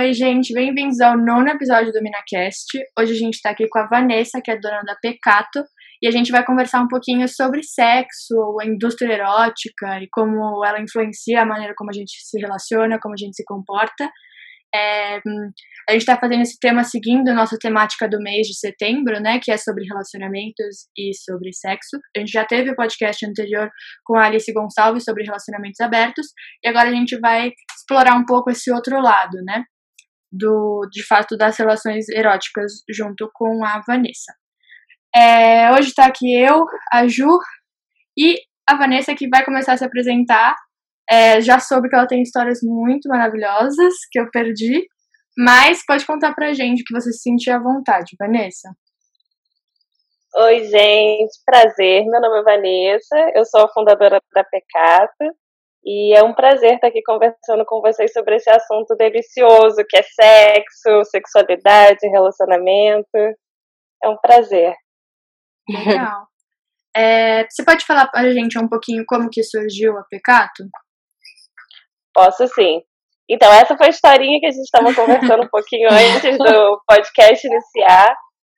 [0.00, 2.66] Oi, gente, bem-vindos ao nono episódio do MinaCast.
[2.98, 5.62] Hoje a gente está aqui com a Vanessa, que é dona da Pecato,
[6.00, 10.80] e a gente vai conversar um pouquinho sobre sexo, a indústria erótica e como ela
[10.80, 14.10] influencia a maneira como a gente se relaciona, como a gente se comporta.
[14.74, 15.16] É,
[15.86, 19.38] a gente está fazendo esse tema seguindo a nossa temática do mês de setembro, né,
[19.38, 21.98] que é sobre relacionamentos e sobre sexo.
[22.16, 23.68] A gente já teve o podcast anterior
[24.06, 26.28] com a Alice Gonçalves sobre relacionamentos abertos,
[26.64, 29.62] e agora a gente vai explorar um pouco esse outro lado, né,
[30.30, 34.32] do, de fato, das relações eróticas junto com a Vanessa.
[35.14, 37.38] É, hoje está aqui eu, a Ju
[38.16, 38.36] e
[38.68, 40.54] a Vanessa que vai começar a se apresentar
[41.10, 44.86] é, já soube que ela tem histórias muito maravilhosas que eu perdi,
[45.36, 48.68] mas pode contar pra gente que você se sentiu à vontade, Vanessa.
[50.36, 52.04] Oi, gente, prazer.
[52.06, 55.34] Meu nome é Vanessa, eu sou a fundadora da Pecata
[55.84, 60.02] e é um prazer estar aqui conversando com vocês sobre esse assunto delicioso que é
[60.02, 63.18] sexo, sexualidade, relacionamento.
[64.02, 64.74] É um prazer.
[65.68, 66.26] Legal.
[66.94, 70.64] É, você pode falar pra gente um pouquinho como que surgiu a Pecato?
[72.12, 72.82] Posso sim.
[73.28, 77.46] Então, essa foi a historinha que a gente estava conversando um pouquinho antes do podcast
[77.46, 78.12] iniciar.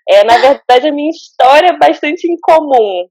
[0.09, 3.07] É, na verdade, a minha história é bastante incomum.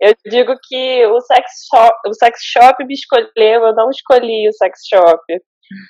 [0.00, 4.52] Eu digo que o sex shop, o sex shop me escolheu, eu não escolhi o
[4.52, 5.22] sex shop.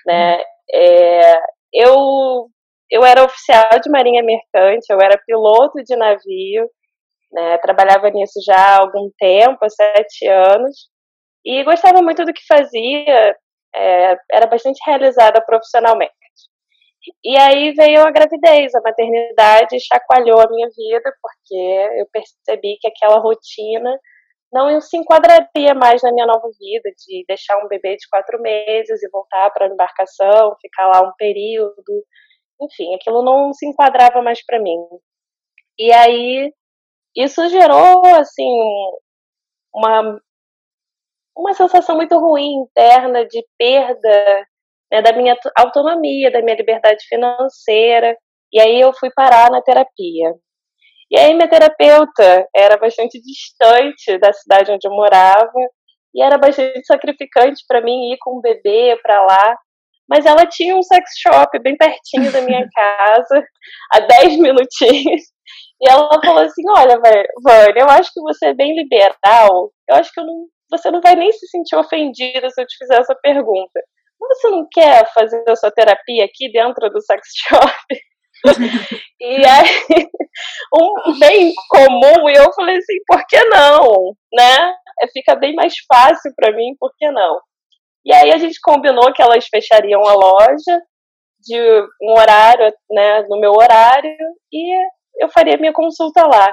[0.07, 0.43] Né?
[0.73, 1.35] É,
[1.73, 2.49] eu,
[2.91, 6.71] eu era oficial de marinha mercante, eu era piloto de navio,
[7.33, 7.59] né?
[7.59, 10.89] trabalhava nisso já há algum tempo, há sete anos,
[11.45, 13.37] e gostava muito do que fazia,
[13.75, 16.13] é, era bastante realizada profissionalmente.
[17.25, 22.89] E aí veio a gravidez, a maternidade chacoalhou a minha vida, porque eu percebi que
[22.89, 23.99] aquela rotina
[24.53, 29.03] não se enquadraria mais na minha nova vida, de deixar um bebê de quatro meses
[29.03, 32.05] e voltar para a embarcação, ficar lá um período.
[32.63, 34.79] Enfim, aquilo não se enquadrava mais para mim.
[35.79, 36.53] E aí
[37.17, 38.51] isso gerou, assim,
[39.75, 40.21] uma
[41.37, 44.47] uma sensação muito ruim interna de perda
[44.91, 48.17] né, da minha autonomia, da minha liberdade financeira.
[48.53, 50.35] E aí eu fui parar na terapia.
[51.11, 55.53] E aí minha terapeuta era bastante distante da cidade onde eu morava
[56.15, 59.57] e era bastante sacrificante para mim ir com um bebê para lá.
[60.09, 63.45] Mas ela tinha um sex shop bem pertinho da minha casa,
[63.93, 65.23] a 10 minutinhos.
[65.81, 69.71] E ela falou assim: Olha, Vânia, eu acho que você é bem liberal.
[69.89, 72.77] Eu acho que eu não você não vai nem se sentir ofendida se eu te
[72.79, 73.81] fizer essa pergunta.
[74.19, 77.73] Você não quer fazer a sua terapia aqui dentro do sex shop?
[79.21, 80.09] e aí,
[80.75, 84.15] um bem comum, e eu falei assim, por que não?
[84.33, 84.75] Né?
[85.03, 87.41] É, fica bem mais fácil para mim, por que não?
[88.05, 90.81] E aí a gente combinou que elas fechariam a loja
[91.41, 91.61] de
[92.03, 94.17] um horário, né, no meu horário,
[94.53, 94.87] e
[95.21, 96.53] eu faria minha consulta lá.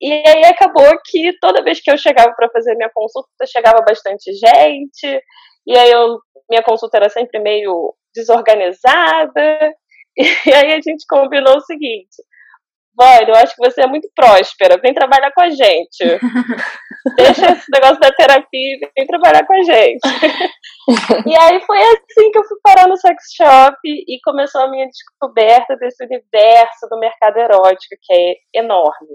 [0.00, 4.32] E aí acabou que toda vez que eu chegava para fazer minha consulta, chegava bastante
[4.32, 5.22] gente,
[5.66, 6.18] e aí eu,
[6.50, 9.72] minha consulta era sempre meio desorganizada,
[10.46, 12.16] e aí a gente combinou o seguinte,
[12.96, 16.04] Vânia, eu acho que você é muito próspera, vem trabalhar com a gente.
[17.16, 20.00] Deixa esse negócio da terapia e vem trabalhar com a gente.
[21.26, 24.86] e aí foi assim que eu fui parar no sex shop e começou a minha
[24.86, 29.08] descoberta desse universo do mercado erótico, que é enorme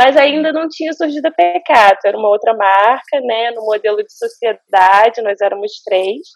[0.00, 4.10] mas ainda não tinha surgido a Pecato, era uma outra marca, né, no modelo de
[4.10, 6.26] sociedade, nós éramos três,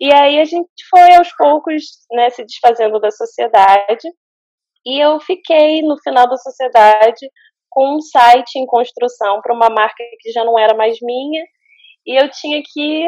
[0.00, 1.82] e aí a gente foi aos poucos,
[2.12, 4.08] né, se desfazendo da sociedade,
[4.86, 7.28] e eu fiquei no final da sociedade
[7.68, 11.44] com um site em construção para uma marca que já não era mais minha,
[12.06, 13.04] e eu tinha que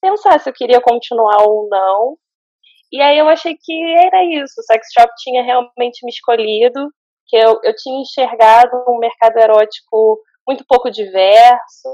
[0.00, 2.16] pensar se eu queria continuar ou não,
[2.92, 6.88] e aí eu achei que era isso, o Sex Shop tinha realmente me escolhido,
[7.26, 11.88] que eu, eu tinha enxergado um mercado erótico muito pouco diverso,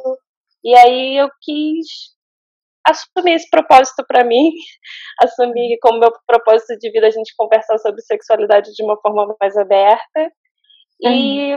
[0.65, 1.87] e aí eu quis
[2.91, 4.51] assumir esse propósito para mim,
[5.23, 9.57] assumir como meu propósito de vida a gente conversar sobre sexualidade de uma forma mais
[9.57, 10.33] aberta,
[11.03, 11.57] e,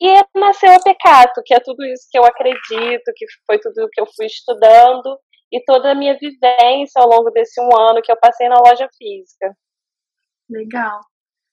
[0.00, 4.00] e nasceu a Pecato, que é tudo isso que eu acredito, que foi tudo que
[4.00, 5.18] eu fui estudando,
[5.52, 8.88] e toda a minha vivência ao longo desse um ano que eu passei na loja
[8.96, 9.54] física.
[10.50, 11.00] Legal.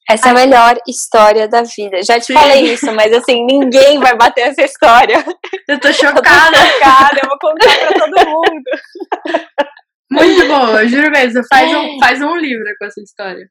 [0.09, 2.01] Essa é a melhor história da vida.
[2.01, 2.33] Já te Sim.
[2.33, 5.23] falei isso, mas assim, ninguém vai bater essa história.
[5.67, 6.57] Eu tô chocada.
[6.57, 7.88] Eu tô chocada, eu vou contar
[8.29, 8.63] mundo.
[10.11, 11.41] Muito boa, juro mesmo.
[11.47, 13.47] Faz um, faz um livro com essa história.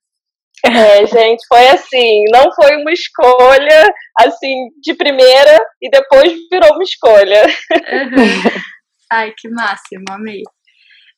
[0.64, 6.82] É, gente, foi assim, não foi uma escolha assim de primeira e depois virou uma
[6.82, 7.44] escolha.
[7.44, 8.62] Uhum.
[9.12, 10.42] Ai, que máximo, amei.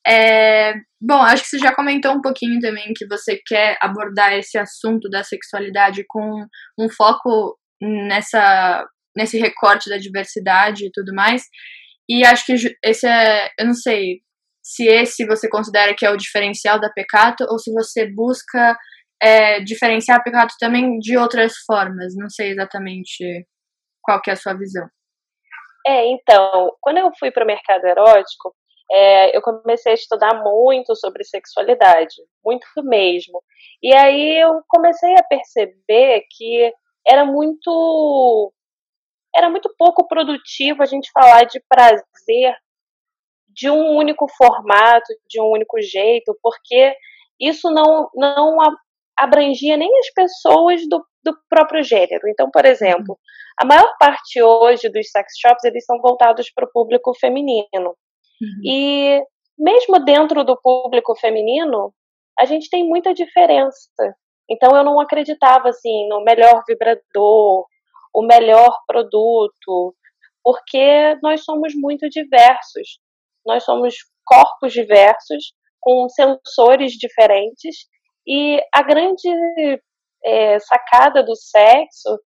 [0.07, 4.59] É, bom, acho que você já comentou um pouquinho também que você quer abordar esse
[4.59, 6.45] assunto da sexualidade com
[6.79, 8.85] um foco nessa
[9.17, 11.43] nesse recorte da diversidade e tudo mais.
[12.11, 12.55] E acho que
[12.85, 14.21] esse é, eu não sei
[14.61, 18.77] se esse você considera que é o diferencial da Pecato ou se você busca
[19.23, 22.15] é, diferenciar a Pecato também de outras formas.
[22.17, 23.47] Não sei exatamente
[24.03, 24.89] qual que é a sua visão.
[25.87, 28.53] É, então, quando eu fui para o mercado erótico,
[28.91, 33.41] é, eu comecei a estudar muito sobre sexualidade, muito mesmo.
[33.81, 36.73] E aí eu comecei a perceber que
[37.07, 38.53] era muito
[39.35, 42.55] era muito pouco produtivo a gente falar de prazer
[43.49, 46.95] de um único formato, de um único jeito, porque
[47.41, 48.59] isso não, não
[49.17, 52.29] abrangia nem as pessoas do, do próprio gênero.
[52.29, 53.19] Então, por exemplo,
[53.61, 57.67] a maior parte hoje dos sex shops eles são voltados para o público feminino.
[58.41, 58.61] Uhum.
[58.65, 59.23] E
[59.59, 61.93] mesmo dentro do público feminino,
[62.39, 63.91] a gente tem muita diferença.
[64.49, 67.67] Então eu não acreditava assim no melhor vibrador,
[68.15, 69.95] o melhor produto,
[70.43, 72.99] porque nós somos muito diversos.
[73.47, 77.87] Nós somos corpos diversos, com sensores diferentes,
[78.27, 79.29] e a grande
[80.25, 82.19] é, sacada do sexo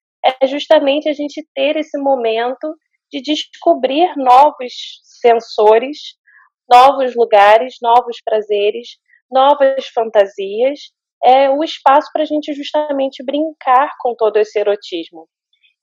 [0.42, 2.76] é justamente a gente ter esse momento
[3.12, 4.74] de descobrir novos
[5.22, 5.98] sensores,
[6.70, 8.98] novos lugares, novos prazeres,
[9.32, 10.80] novas fantasias,
[11.24, 15.28] é o espaço para a gente justamente brincar com todo esse erotismo.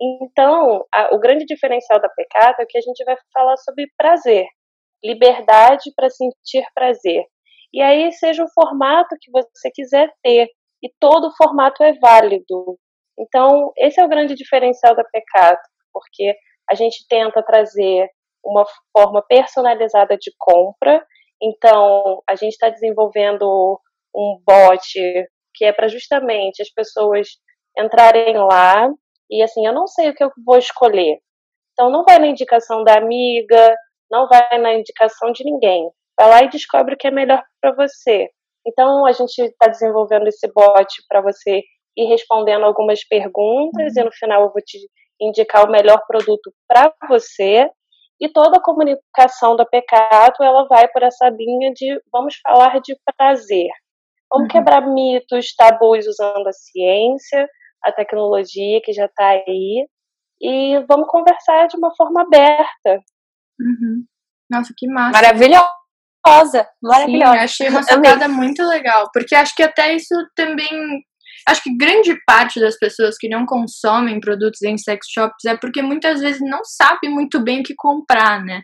[0.00, 4.46] Então, a, o grande diferencial da pecado é que a gente vai falar sobre prazer,
[5.04, 7.24] liberdade para sentir prazer.
[7.72, 10.48] E aí, seja o formato que você quiser ter,
[10.82, 12.78] e todo formato é válido.
[13.18, 15.60] Então, esse é o grande diferencial da pecado,
[15.92, 16.34] porque
[16.70, 18.08] a gente tenta trazer
[18.42, 18.64] uma
[18.96, 21.04] forma personalizada de compra.
[21.42, 23.78] Então, a gente está desenvolvendo
[24.14, 27.28] um bot que é para justamente as pessoas
[27.76, 28.88] entrarem lá
[29.30, 31.18] e assim, eu não sei o que eu vou escolher.
[31.72, 33.74] Então não vai na indicação da amiga,
[34.10, 35.88] não vai na indicação de ninguém.
[36.18, 38.28] Vai lá e descobre o que é melhor para você.
[38.66, 41.62] Então a gente está desenvolvendo esse bot para você
[41.96, 44.78] ir respondendo algumas perguntas e no final eu vou te
[45.20, 47.68] indicar o melhor produto para você.
[48.20, 52.94] E toda a comunicação da Pecato ela vai por essa linha de vamos falar de
[53.16, 53.68] prazer.
[54.30, 54.48] Vamos uhum.
[54.48, 57.48] quebrar mitos, tabus usando a ciência,
[57.84, 59.86] a tecnologia que já está aí
[60.40, 63.02] e vamos conversar de uma forma aberta.
[63.60, 64.04] Uhum.
[64.50, 65.12] Nossa, que massa.
[65.12, 67.32] Maravilhosa, maravilhosa.
[67.32, 71.02] Sim, achei uma sacada muito legal, porque acho que até isso também
[71.48, 75.82] acho que grande parte das pessoas que não consomem produtos em sex shops é porque
[75.82, 78.62] muitas vezes não sabe muito bem o que comprar, né?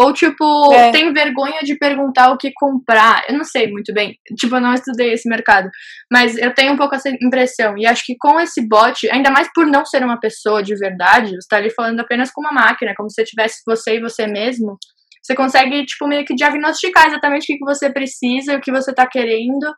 [0.00, 0.92] Ou, tipo, é.
[0.92, 3.24] tem vergonha de perguntar o que comprar.
[3.28, 4.14] Eu não sei muito bem.
[4.38, 5.68] Tipo, eu não estudei esse mercado.
[6.10, 7.76] Mas eu tenho um pouco essa impressão.
[7.76, 11.30] E acho que com esse bot, ainda mais por não ser uma pessoa de verdade,
[11.30, 14.76] você tá ali falando apenas com uma máquina, como se tivesse você e você mesmo.
[15.20, 19.04] Você consegue, tipo, meio que diagnosticar exatamente o que você precisa, o que você tá
[19.04, 19.74] querendo.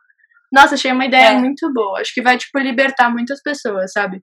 [0.53, 1.37] Nossa, achei uma ideia é.
[1.37, 1.99] muito boa.
[1.99, 4.21] Acho que vai, tipo, libertar muitas pessoas, sabe?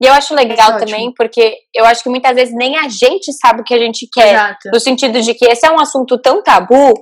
[0.00, 3.32] E eu acho legal é também, porque eu acho que muitas vezes nem a gente
[3.32, 4.34] sabe o que a gente quer.
[4.34, 4.70] Exato.
[4.72, 6.94] No sentido de que esse é um assunto tão tabu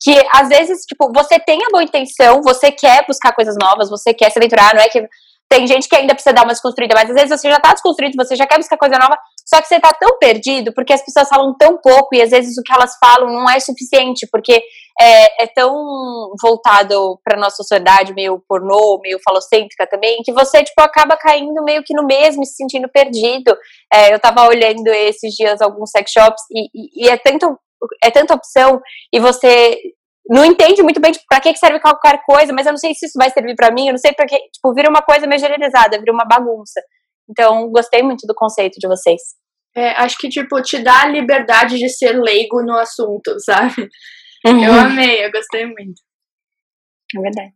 [0.00, 4.14] que às vezes, tipo, você tem a boa intenção, você quer buscar coisas novas, você
[4.14, 5.06] quer se aventurar, não é que
[5.48, 8.14] tem gente que ainda precisa dar uma desconstruída, mas às vezes você já tá desconstruído,
[8.16, 9.16] você já quer buscar coisa nova,
[9.48, 12.58] só que você tá tão perdido porque as pessoas falam tão pouco e às vezes
[12.58, 14.62] o que elas falam não é suficiente, porque
[15.00, 15.72] é, é tão
[16.42, 21.82] voltado pra nossa sociedade, meio pornô, meio falocêntrica também, que você, tipo, acaba caindo meio
[21.82, 23.56] que no mesmo, se sentindo perdido.
[23.90, 27.58] É, eu tava olhando esses dias alguns sex shops e, e, e é tanto
[28.04, 29.78] é tanta opção e você
[30.28, 33.06] não entende muito bem tipo, para que serve qualquer coisa, mas eu não sei se
[33.06, 35.98] isso vai servir para mim, eu não sei porque, tipo, vira uma coisa meio generalizada,
[35.98, 36.82] vira uma bagunça.
[37.30, 39.20] Então, gostei muito do conceito de vocês.
[39.78, 43.88] É, acho que, tipo, te dá a liberdade de ser leigo no assunto, sabe?
[44.44, 44.64] Uhum.
[44.64, 46.02] Eu amei, eu gostei muito.
[47.16, 47.54] É verdade.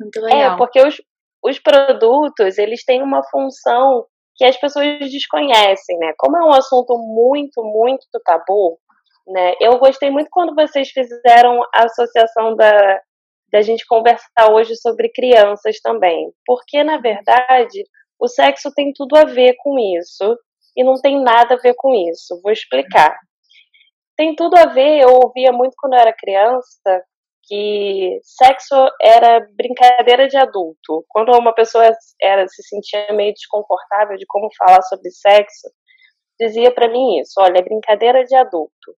[0.00, 0.54] Muito legal.
[0.54, 0.96] É, porque os,
[1.44, 4.06] os produtos, eles têm uma função
[4.36, 6.12] que as pessoas desconhecem, né?
[6.16, 8.78] Como é um assunto muito, muito tabu,
[9.26, 9.54] né?
[9.60, 13.00] Eu gostei muito quando vocês fizeram a associação da,
[13.50, 17.82] da gente conversar hoje sobre crianças também, porque na verdade
[18.20, 20.36] o sexo tem tudo a ver com isso
[20.76, 22.40] e não tem nada a ver com isso.
[22.42, 23.16] Vou explicar.
[24.16, 27.04] Tem tudo a ver, eu ouvia muito quando eu era criança
[27.48, 31.04] que sexo era brincadeira de adulto.
[31.08, 31.88] Quando uma pessoa
[32.20, 35.68] era se sentia meio desconfortável de como falar sobre sexo,
[36.38, 38.94] dizia para mim isso, olha, é brincadeira de adulto.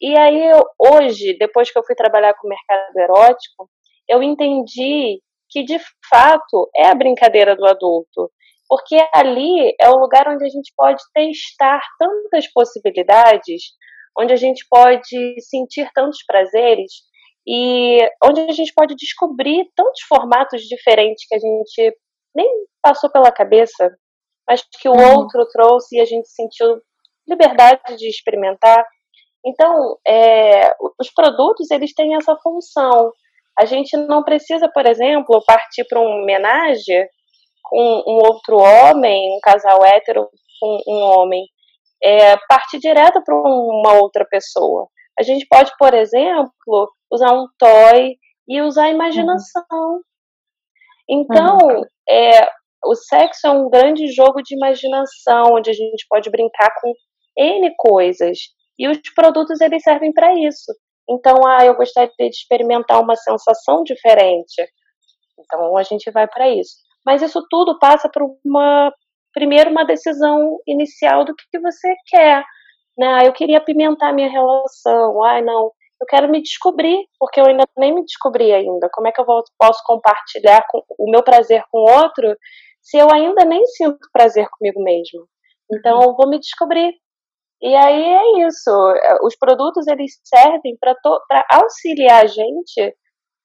[0.00, 3.68] e aí, eu, hoje, depois que eu fui trabalhar com o mercado erótico,
[4.08, 8.30] eu entendi que, de fato, é a brincadeira do adulto.
[8.70, 13.64] Porque ali é o lugar onde a gente pode testar tantas possibilidades,
[14.16, 16.92] onde a gente pode sentir tantos prazeres
[17.44, 21.98] e onde a gente pode descobrir tantos formatos diferentes que a gente
[22.32, 22.46] nem
[22.80, 23.90] passou pela cabeça,
[24.48, 25.16] mas que o uhum.
[25.18, 26.80] outro trouxe e a gente sentiu
[27.28, 28.86] liberdade de experimentar.
[29.44, 33.12] Então, é, os produtos eles têm essa função.
[33.58, 37.08] A gente não precisa, por exemplo, partir para um homenagem
[37.70, 40.28] com um outro homem, um casal hétero
[40.60, 41.46] com um homem,
[42.02, 44.88] é, partir direto para uma outra pessoa.
[45.18, 48.16] A gente pode, por exemplo, usar um toy
[48.48, 49.62] e usar a imaginação.
[49.70, 50.00] Uhum.
[51.08, 51.82] Então, uhum.
[52.08, 52.48] é,
[52.84, 56.92] o sexo é um grande jogo de imaginação, onde a gente pode brincar com
[57.38, 58.38] N coisas.
[58.78, 60.72] E os produtos eles servem para isso.
[61.08, 64.66] Então, ah, eu gostaria de experimentar uma sensação diferente.
[65.38, 66.76] Então, a gente vai para isso.
[67.04, 68.92] Mas isso tudo passa por uma
[69.32, 72.44] primeiro uma decisão inicial do que, você quer.
[72.98, 73.06] Né?
[73.06, 75.22] Ah, eu queria apimentar minha relação.
[75.22, 78.88] Ai, não, eu quero me descobrir, porque eu ainda nem me descobri ainda.
[78.92, 79.26] Como é que eu
[79.58, 82.36] posso compartilhar com, o meu prazer com outro
[82.82, 85.26] se eu ainda nem sinto prazer comigo mesmo?
[85.72, 86.94] Então, eu vou me descobrir.
[87.62, 88.70] E aí é isso.
[89.22, 90.96] Os produtos eles servem para
[91.52, 92.96] auxiliar a gente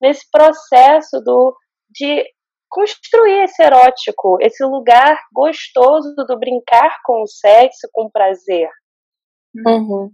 [0.02, 1.56] nesse processo do
[1.90, 2.26] de
[2.75, 8.70] construir esse erótico, esse lugar gostoso do brincar com o sexo, com o prazer.
[9.65, 10.12] Uhum.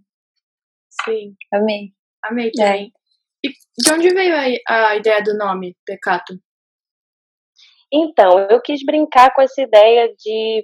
[1.04, 1.36] Sim.
[1.52, 1.92] Amei.
[2.24, 2.94] Amei também.
[3.44, 3.48] É.
[3.48, 6.36] E de onde veio a, a ideia do nome, Pecato?
[7.92, 10.64] Então, eu quis brincar com essa ideia de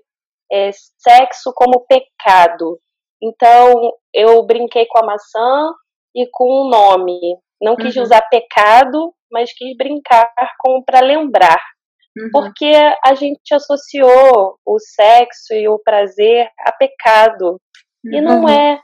[0.51, 2.79] é, sexo como pecado.
[3.21, 5.73] Então, eu brinquei com a maçã
[6.15, 7.19] e com o nome.
[7.59, 8.03] Não quis uhum.
[8.03, 11.59] usar pecado, mas quis brincar com para lembrar.
[12.17, 12.29] Uhum.
[12.31, 12.73] Porque
[13.05, 17.59] a gente associou o sexo e o prazer a pecado.
[18.05, 18.13] Uhum.
[18.13, 18.81] E não é.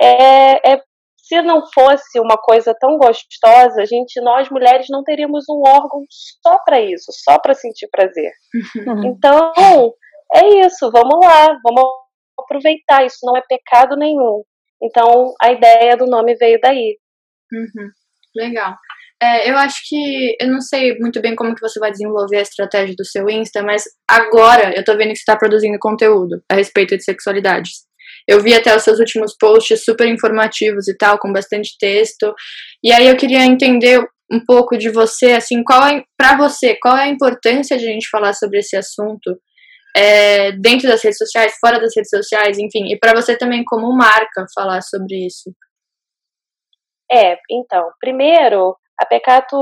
[0.00, 0.72] é.
[0.72, 0.82] É
[1.26, 6.04] se não fosse uma coisa tão gostosa, a gente, nós mulheres, não teríamos um órgão
[6.08, 8.30] só para isso, só para sentir prazer.
[8.54, 9.02] Uhum.
[9.10, 9.52] Então,
[10.34, 11.82] é isso, vamos lá, vamos
[12.38, 14.44] aproveitar, isso não é pecado nenhum.
[14.80, 16.96] Então, a ideia do nome veio daí.
[17.52, 17.90] Uhum.
[18.36, 18.76] Legal.
[19.22, 22.42] É, eu acho que eu não sei muito bem como que você vai desenvolver a
[22.42, 26.54] estratégia do seu Insta, mas agora eu tô vendo que você tá produzindo conteúdo a
[26.54, 27.86] respeito de sexualidades.
[28.28, 32.34] Eu vi até os seus últimos posts super informativos e tal, com bastante texto.
[32.84, 36.96] E aí eu queria entender um pouco de você, assim, qual é, para você, qual
[36.96, 39.38] é a importância de a gente falar sobre esse assunto
[39.96, 43.96] é, dentro das redes sociais, fora das redes sociais, enfim, e para você também como
[43.96, 45.50] marca falar sobre isso?
[47.10, 49.56] É, então, primeiro, a Pecato,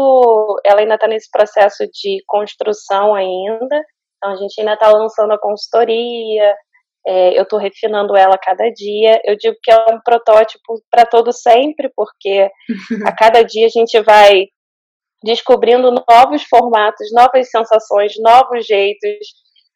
[0.64, 3.82] ela ainda está nesse processo de construção ainda,
[4.16, 6.54] então a gente ainda está lançando a consultoria,
[7.06, 9.20] é, eu estou refinando ela a cada dia.
[9.24, 12.50] Eu digo que é um protótipo para todo sempre, porque
[13.04, 14.46] a cada dia a gente vai
[15.22, 19.26] descobrindo novos formatos, novas sensações, novos jeitos,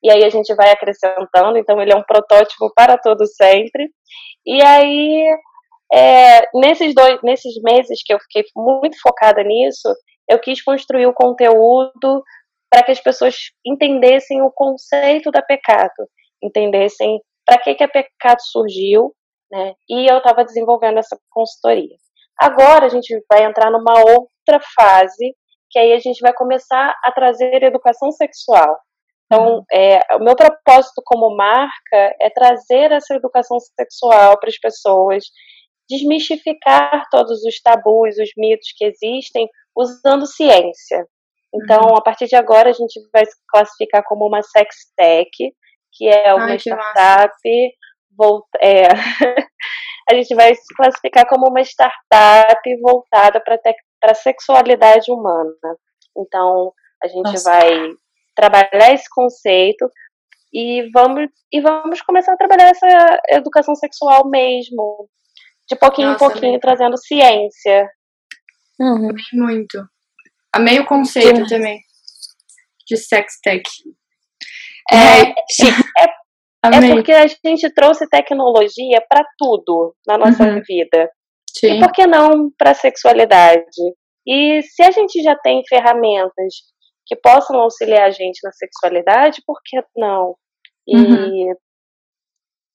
[0.02, 1.58] e aí a gente vai acrescentando.
[1.58, 3.88] Então, ele é um protótipo para todo sempre.
[4.46, 5.26] E aí,
[5.92, 9.88] é, nesses, dois, nesses meses que eu fiquei muito focada nisso,
[10.28, 12.23] eu quis construir o conteúdo
[12.71, 13.35] para que as pessoas
[13.66, 16.07] entendessem o conceito da pecado
[16.42, 19.14] entendessem para que, que a Pecado surgiu,
[19.50, 19.73] né?
[19.88, 21.97] E eu estava desenvolvendo essa consultoria.
[22.38, 25.35] Agora a gente vai entrar numa outra fase,
[25.71, 28.78] que aí a gente vai começar a trazer educação sexual.
[29.26, 29.64] Então, uhum.
[29.73, 35.25] é, o meu propósito como marca é trazer essa educação sexual para as pessoas,
[35.88, 41.07] desmistificar todos os tabus, os mitos que existem, usando ciência.
[41.54, 41.97] Então, uhum.
[41.97, 45.30] a partir de agora, a gente vai se classificar como uma sex tech,
[45.92, 47.33] que é uma Ai, startup.
[48.16, 48.83] Volta, é,
[50.11, 53.59] a gente vai se classificar como uma startup voltada para
[54.11, 55.54] a sexualidade humana.
[56.16, 57.50] Então, a gente Nossa.
[57.50, 57.71] vai
[58.35, 59.88] trabalhar esse conceito
[60.52, 65.09] e vamos, e vamos começar a trabalhar essa educação sexual mesmo,
[65.68, 67.90] de pouquinho Nossa, em pouquinho, trazendo ciência.
[68.80, 69.10] Uhum.
[69.34, 69.84] Muito.
[70.52, 71.56] Amei o conceito Sim.
[71.56, 71.78] também
[72.87, 73.62] de sex tech.
[74.90, 75.34] É, é,
[76.64, 80.62] é, porque a gente trouxe tecnologia para tudo na nossa uhum.
[80.66, 81.10] vida.
[81.50, 81.76] Sim.
[81.76, 83.62] E por que não para a sexualidade?
[84.26, 86.54] E se a gente já tem ferramentas
[87.06, 90.34] que possam auxiliar a gente na sexualidade, por que não?
[90.87, 91.54] E, uhum.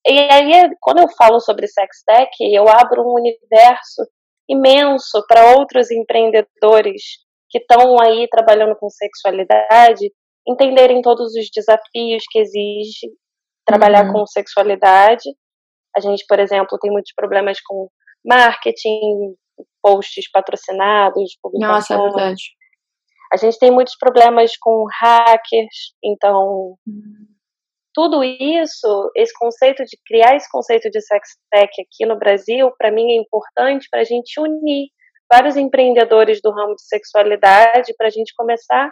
[0.07, 4.03] E aí, quando eu falo sobre sex tech, eu abro um universo
[4.49, 7.01] imenso para outros empreendedores
[7.49, 10.11] que estão aí trabalhando com sexualidade
[10.47, 13.07] entenderem todos os desafios que exige
[13.65, 14.13] trabalhar uhum.
[14.13, 15.29] com sexualidade.
[15.95, 17.87] A gente, por exemplo, tem muitos problemas com
[18.25, 19.35] marketing,
[19.81, 21.89] posts patrocinados, publicações.
[21.89, 22.43] Nossa, é verdade.
[23.31, 27.32] A gente tem muitos problemas com hackers, então uhum.
[27.93, 32.91] Tudo isso, esse conceito de criar esse conceito de sex tech aqui no Brasil, para
[32.91, 34.87] mim é importante para a gente unir
[35.31, 38.89] vários empreendedores do ramo de sexualidade para a gente começar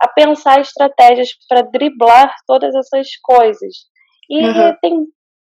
[0.00, 3.74] a pensar estratégias para driblar todas essas coisas.
[4.28, 4.76] E uhum.
[4.80, 5.06] tem,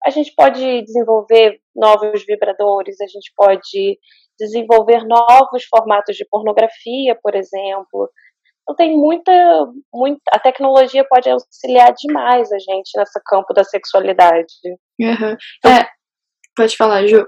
[0.06, 4.00] a gente pode desenvolver novos vibradores, a gente pode
[4.40, 8.10] desenvolver novos formatos de pornografia, por exemplo.
[8.70, 9.32] Então tem muita,
[9.92, 10.22] muita.
[10.32, 14.54] A tecnologia pode auxiliar demais a gente nesse campo da sexualidade.
[15.02, 15.36] Uhum.
[15.66, 15.88] É,
[16.56, 17.26] pode falar, Ju.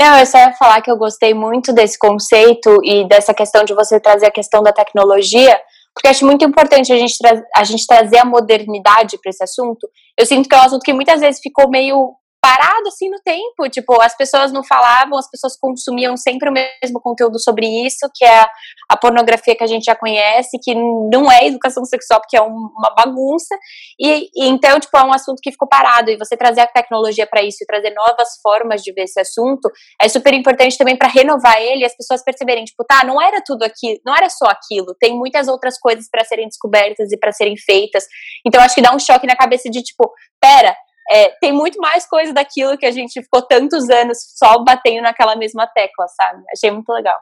[0.00, 3.74] Não, eu só ia falar que eu gostei muito desse conceito e dessa questão de
[3.74, 5.60] você trazer a questão da tecnologia,
[5.92, 9.86] porque acho muito importante a gente, tra a gente trazer a modernidade para esse assunto.
[10.16, 12.14] Eu sinto que é um assunto que muitas vezes ficou meio
[12.48, 16.98] parado assim no tempo, tipo, as pessoas não falavam, as pessoas consumiam sempre o mesmo
[16.98, 18.46] conteúdo sobre isso, que é
[18.88, 22.70] a, pornografia que a gente já conhece, que não é educação sexual, porque é um,
[22.74, 23.54] uma bagunça,
[24.00, 27.26] e, e, então, tipo, é um assunto que ficou parado, e você trazer a tecnologia
[27.26, 31.08] para isso, e trazer novas formas de ver esse assunto, é super importante também para
[31.08, 34.46] renovar ele, e as pessoas perceberem, tipo, tá, não era tudo aquilo, não era só
[34.46, 38.04] aquilo, tem muitas outras coisas para serem descobertas e para serem feitas,
[38.46, 40.74] então acho que dá um choque na cabeça de, tipo, pera,
[41.10, 45.36] é, tem muito mais coisa daquilo que a gente ficou tantos anos só batendo naquela
[45.36, 46.42] mesma tecla, sabe?
[46.52, 47.18] Achei muito legal.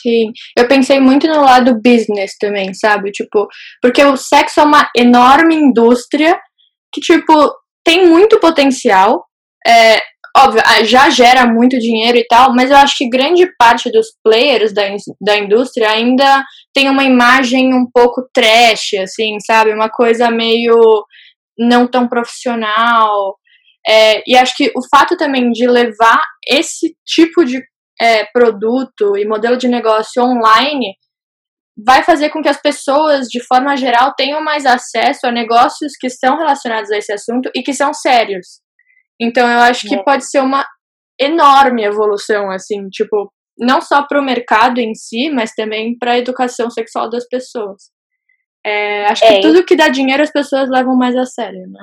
[0.00, 3.10] Sim, eu pensei muito no lado business também, sabe?
[3.10, 3.48] Tipo,
[3.82, 6.38] porque o sexo é uma enorme indústria
[6.92, 7.32] que, tipo,
[7.84, 9.24] tem muito potencial.
[9.66, 9.98] É,
[10.36, 14.72] óbvio, já gera muito dinheiro e tal, mas eu acho que grande parte dos players
[14.72, 14.82] da,
[15.20, 19.72] da indústria ainda tem uma imagem um pouco trash, assim, sabe?
[19.72, 21.04] Uma coisa meio
[21.60, 23.36] não tão profissional.
[23.86, 27.62] É, e acho que o fato também de levar esse tipo de
[28.00, 30.94] é, produto e modelo de negócio online
[31.84, 36.06] vai fazer com que as pessoas, de forma geral, tenham mais acesso a negócios que
[36.06, 38.60] estão relacionados a esse assunto e que são sérios.
[39.20, 40.02] Então, eu acho que é.
[40.02, 40.66] pode ser uma
[41.18, 46.18] enorme evolução, assim, tipo, não só para o mercado em si, mas também para a
[46.18, 47.90] educação sexual das pessoas.
[48.64, 51.80] É, acho que é, tudo que dá dinheiro as pessoas levam mais a sério, né?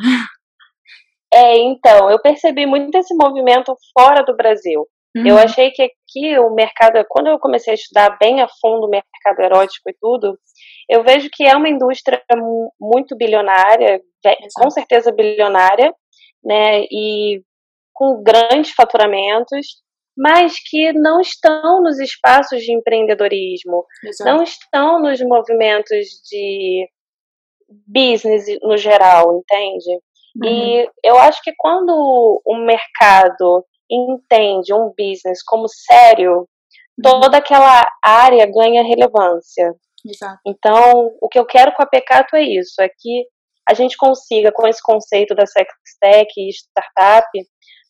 [1.34, 4.88] É, então, eu percebi muito esse movimento fora do Brasil.
[5.16, 5.28] Uhum.
[5.28, 8.90] Eu achei que aqui o mercado, quando eu comecei a estudar bem a fundo o
[8.90, 10.38] mercado erótico e tudo,
[10.90, 12.22] eu vejo que é uma indústria
[12.80, 14.48] muito bilionária, Exato.
[14.56, 15.94] com certeza bilionária,
[16.44, 17.42] né, e
[17.94, 19.82] com grandes faturamentos,
[20.18, 24.30] mas que não estão nos espaços de empreendedorismo, Exato.
[24.30, 26.90] não estão nos movimentos de
[27.86, 30.02] business no geral, entende?
[30.42, 30.50] Uhum.
[30.50, 36.46] E eu acho que quando o mercado entende um business como sério, uhum.
[37.04, 39.74] toda aquela área ganha relevância.
[40.06, 40.40] Exato.
[40.48, 43.26] Então, o que eu quero com a Pecato é isso, é que
[43.70, 47.28] a gente consiga, com esse conceito da Sextech e startup,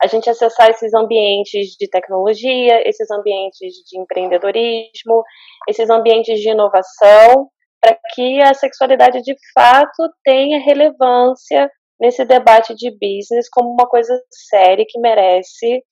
[0.02, 5.24] a gente acessar esses ambientes de tecnologia, esses ambientes de empreendedorismo,
[5.68, 7.50] esses ambientes de inovação,
[7.82, 14.14] para que a sexualidade de fato tenha relevância nesse debate de business como uma coisa
[14.50, 15.84] séria que merece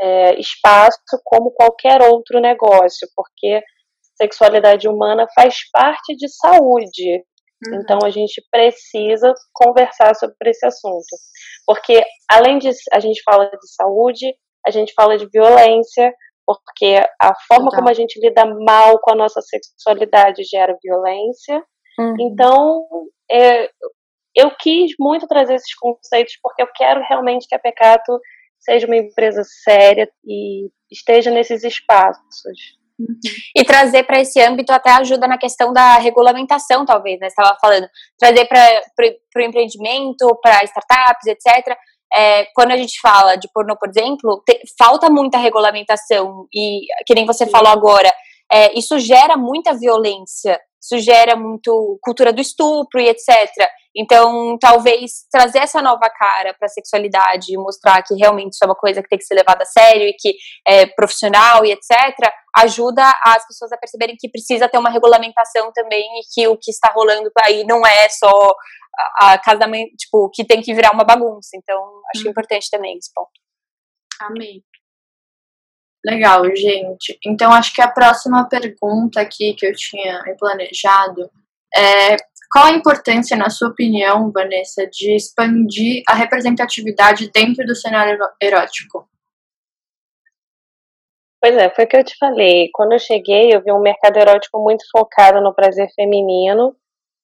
[0.00, 3.62] é, espaço como qualquer outro negócio, porque
[4.16, 7.24] sexualidade humana faz parte de saúde.
[7.68, 7.80] Uhum.
[7.80, 11.16] Então a gente precisa conversar sobre esse assunto.
[11.66, 14.34] Porque além de a gente fala de saúde,
[14.66, 16.12] a gente fala de violência,
[16.46, 21.62] porque a forma como a gente lida mal com a nossa sexualidade gera violência.
[21.98, 22.16] Uhum.
[22.20, 22.86] Então,
[23.30, 23.70] é,
[24.34, 28.18] eu quis muito trazer esses conceitos porque eu quero realmente que a Pecato
[28.58, 32.42] seja uma empresa séria e esteja nesses espaços.
[32.98, 33.16] Uhum.
[33.56, 37.28] E trazer para esse âmbito até ajuda na questão da regulamentação, talvez, né?
[37.28, 37.88] Você estava falando.
[38.18, 38.60] Trazer para
[39.36, 41.76] o empreendimento, para startups, etc.
[42.14, 46.46] É, quando a gente fala de pornô, por exemplo, te, falta muita regulamentação.
[46.54, 47.50] E, que nem você Sim.
[47.50, 48.12] falou agora,
[48.52, 53.28] é, isso gera muita violência, isso gera muito cultura do estupro e etc.
[53.96, 58.66] Então, talvez trazer essa nova cara para a sexualidade e mostrar que realmente isso é
[58.66, 60.34] uma coisa que tem que ser levada a sério e que
[60.66, 61.94] é profissional e etc.,
[62.56, 66.70] ajuda as pessoas a perceberem que precisa ter uma regulamentação também e que o que
[66.70, 68.54] está rolando aí não é só
[69.20, 71.50] a casa da mãe, tipo, que tem que virar uma bagunça.
[71.56, 71.76] Então,
[72.14, 72.30] acho hum.
[72.30, 73.30] importante também esse ponto.
[74.20, 74.62] Amém.
[76.04, 77.18] Legal, gente.
[77.24, 81.30] Então, acho que a próxima pergunta aqui que eu tinha planejado
[81.74, 82.16] é
[82.54, 89.08] qual a importância, na sua opinião, Vanessa, de expandir a representatividade dentro do cenário erótico?
[91.42, 92.70] Pois é, foi o que eu te falei.
[92.72, 96.76] Quando eu cheguei, eu vi um mercado erótico muito focado no prazer feminino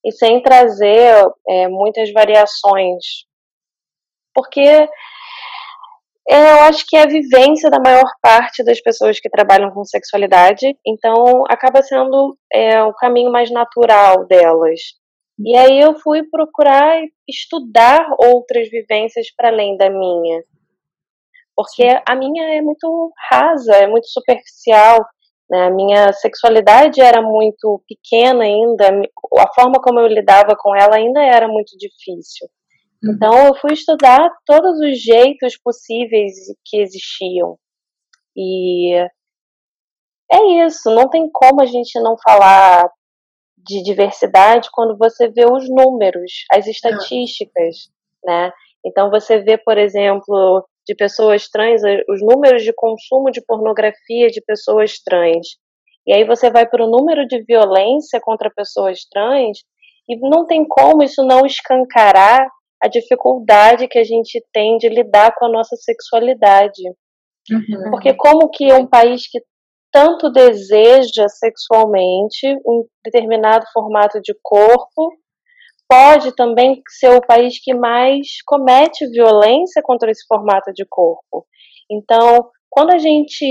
[0.05, 1.15] e sem trazer
[1.49, 3.25] é, muitas variações.
[4.35, 4.89] Porque
[6.29, 10.77] eu acho que é a vivência da maior parte das pessoas que trabalham com sexualidade,
[10.85, 14.81] então acaba sendo é, o caminho mais natural delas.
[15.45, 20.43] E aí eu fui procurar estudar outras vivências para além da minha.
[21.57, 25.05] Porque a minha é muito rasa, é muito superficial.
[25.51, 25.67] Né?
[25.67, 28.89] A minha sexualidade era muito pequena ainda,
[29.39, 32.49] a forma como eu lidava com ela ainda era muito difícil.
[33.03, 33.13] Uhum.
[33.13, 36.33] Então eu fui estudar todos os jeitos possíveis
[36.65, 37.59] que existiam.
[38.37, 38.95] E
[40.33, 42.85] é isso, não tem como a gente não falar
[43.67, 47.91] de diversidade quando você vê os números, as estatísticas,
[48.25, 48.53] né?
[48.85, 54.41] Então você vê, por exemplo, de pessoas trans, os números de consumo de pornografia de
[54.41, 55.59] pessoas trans.
[56.07, 59.59] E aí você vai para o número de violência contra pessoas trans
[60.09, 62.41] e não tem como isso não escancarar
[62.83, 66.83] a dificuldade que a gente tem de lidar com a nossa sexualidade.
[67.51, 67.91] Uhum.
[67.91, 69.41] Porque como que um país que
[69.93, 75.13] tanto deseja sexualmente um determinado formato de corpo
[75.89, 81.45] pode também ser o país que mais comete violência contra esse formato de corpo.
[81.91, 83.45] Então, quando a gente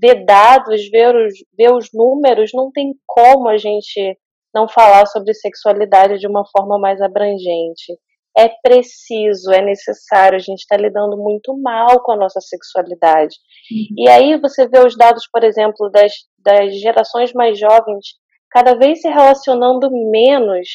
[0.00, 4.18] vê dados, vê os, vê os números, não tem como a gente
[4.52, 7.96] não falar sobre sexualidade de uma forma mais abrangente.
[8.36, 13.36] É preciso, é necessário, a gente está lidando muito mal com a nossa sexualidade.
[13.70, 14.04] Uhum.
[14.04, 18.04] E aí você vê os dados, por exemplo, das, das gerações mais jovens
[18.50, 20.68] cada vez se relacionando menos,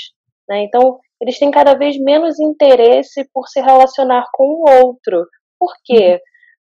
[0.50, 0.64] né?
[0.64, 5.26] Então, eles têm cada vez menos interesse por se relacionar com o outro.
[5.58, 6.14] Por quê?
[6.14, 6.20] Uhum.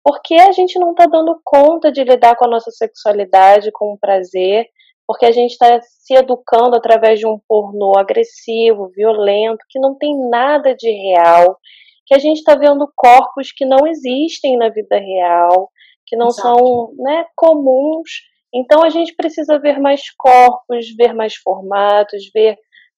[0.03, 3.97] Porque a gente não está dando conta de lidar com a nossa sexualidade, com o
[3.99, 4.67] prazer,
[5.07, 10.17] porque a gente está se educando através de um pornô agressivo, violento, que não tem
[10.29, 11.57] nada de real,
[12.05, 15.69] que a gente está vendo corpos que não existem na vida real,
[16.05, 16.57] que não Exato.
[16.57, 18.09] são né, comuns.
[18.53, 22.57] Então a gente precisa ver mais corpos, ver mais formatos, ver,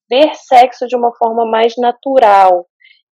[0.09, 2.67] ver sexo de uma forma mais natural.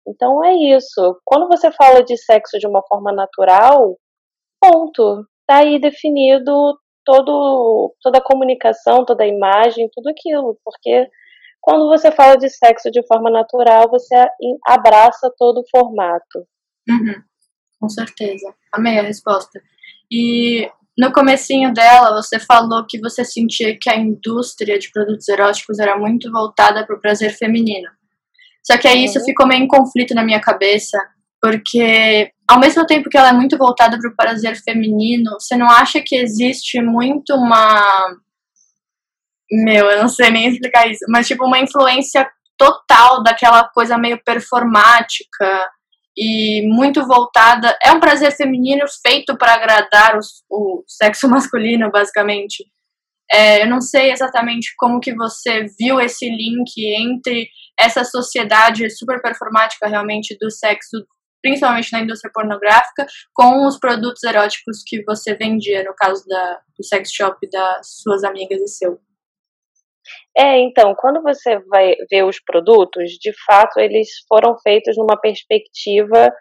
[0.07, 1.19] Então é isso.
[1.25, 3.97] Quando você fala de sexo de uma forma natural,
[4.61, 5.25] ponto.
[5.41, 6.51] Está aí definido
[7.05, 11.07] todo, toda a comunicação, toda a imagem, tudo aquilo, porque
[11.61, 14.15] quando você fala de sexo de forma natural, você
[14.67, 16.45] abraça todo o formato.
[16.89, 17.21] Uhum,
[17.79, 18.53] com certeza.
[18.71, 19.61] Amei a resposta.
[20.11, 25.79] E no comecinho dela, você falou que você sentia que a indústria de produtos eróticos
[25.79, 27.89] era muito voltada para o prazer feminino.
[28.63, 29.05] Só que aí uhum.
[29.05, 30.97] isso ficou meio em conflito na minha cabeça,
[31.45, 35.69] porque ao mesmo tempo que ela é muito voltada para o prazer feminino, você não
[35.69, 37.85] acha que existe muito uma.
[39.51, 42.27] Meu, eu não sei nem explicar isso, mas tipo uma influência
[42.57, 45.69] total daquela coisa meio performática
[46.17, 47.77] e muito voltada.
[47.83, 52.65] É um prazer feminino feito para agradar os, o sexo masculino, basicamente.
[53.31, 57.47] É, eu não sei exatamente como que você viu esse link entre
[57.79, 61.05] essa sociedade super performática realmente do sexo
[61.45, 66.83] principalmente na indústria pornográfica, com os produtos eróticos que você vendia, no caso da, do
[66.83, 68.97] sex shop das suas amigas e seu.
[70.35, 76.33] É, então, quando você vai ver os produtos, de fato, eles foram feitos numa perspectiva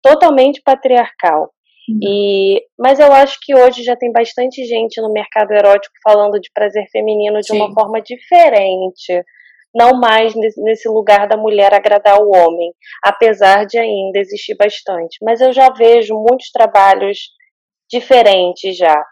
[0.00, 1.50] totalmente patriarcal.
[1.88, 1.98] Uhum.
[2.00, 6.50] E, mas eu acho que hoje já tem bastante gente no mercado erótico falando de
[6.54, 7.56] prazer feminino de Sim.
[7.56, 9.24] uma forma diferente
[9.74, 15.18] não mais nesse lugar da mulher agradar o homem, apesar de ainda existir bastante.
[15.22, 17.18] Mas eu já vejo muitos trabalhos
[17.90, 19.02] diferentes já.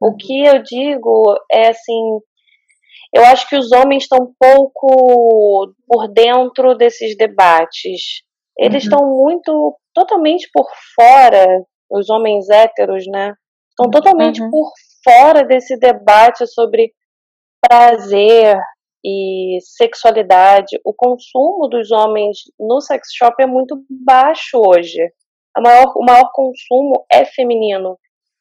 [0.00, 0.16] O uhum.
[0.18, 2.18] que eu digo é assim,
[3.14, 8.22] eu acho que os homens estão pouco por dentro desses debates.
[8.58, 8.90] Eles uhum.
[8.90, 13.34] estão muito, totalmente por fora, os homens héteros, né?
[13.70, 14.50] Estão totalmente uhum.
[14.50, 14.70] por
[15.02, 16.92] fora desse debate sobre
[17.60, 18.56] prazer,
[19.04, 24.98] e sexualidade, o consumo dos homens no sex shop é muito baixo hoje.
[25.54, 27.98] A maior, o maior consumo é feminino.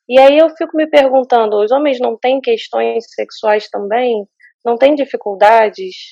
[0.08, 4.26] E aí eu fico me perguntando, os homens não têm questões sexuais também?
[4.66, 6.12] Não têm dificuldades?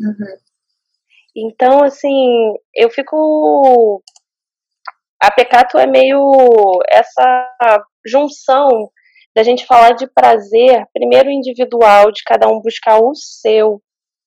[0.00, 0.36] Uhum.
[1.36, 4.02] Então, assim, eu fico.
[5.22, 6.32] A Pecato é meio
[6.90, 7.54] essa
[8.06, 8.90] junção
[9.34, 13.80] da gente falar de prazer, primeiro individual, de cada um buscar o seu,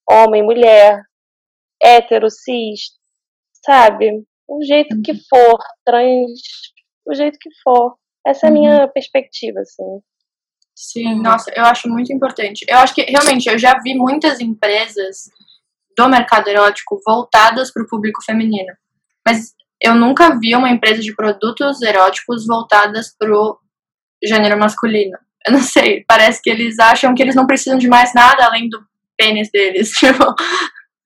[0.09, 1.01] homem, mulher,
[1.81, 2.91] hétero, cis,
[3.65, 4.23] sabe?
[4.47, 5.19] O jeito que uhum.
[5.29, 6.41] for, trans,
[7.07, 7.95] o jeito que for.
[8.25, 8.91] Essa é a minha uhum.
[8.93, 10.01] perspectiva, assim.
[10.75, 12.65] Sim, nossa, eu acho muito importante.
[12.67, 15.29] Eu acho que realmente eu já vi muitas empresas
[15.95, 18.73] do mercado erótico voltadas para o público feminino,
[19.25, 23.57] mas eu nunca vi uma empresa de produtos eróticos voltadas para o
[24.23, 25.17] gênero masculino.
[25.45, 28.69] Eu não sei, parece que eles acham que eles não precisam de mais nada além
[28.69, 28.83] do
[29.17, 29.91] pênis deles.
[29.99, 30.34] Tipo.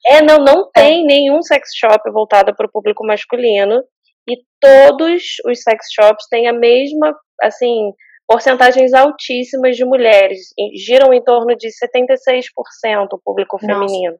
[0.06, 3.84] É, não, não tem nenhum sex shop voltado para o público masculino
[4.30, 7.91] e todos os sex shops têm a mesma, assim,
[8.28, 10.39] porcentagens altíssimas de mulheres,
[10.76, 13.74] giram em torno de 76% o público Nossa.
[13.74, 14.17] feminino.